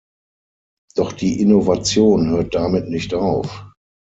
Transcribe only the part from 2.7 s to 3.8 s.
nicht auf.